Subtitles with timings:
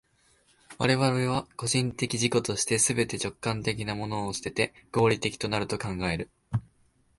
[0.79, 6.31] 我々は個人的自己として、すべて直観的なるものを棄てて、合理的となると考える。